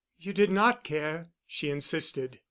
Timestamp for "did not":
0.33-0.83